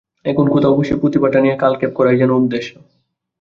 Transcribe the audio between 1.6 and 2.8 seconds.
কালক্ষেপ করাই যেন উদ্দেশ্য।